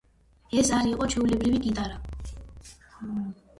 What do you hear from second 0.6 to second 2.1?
ეს არ იყო ჩვეულებრივი გიტარა.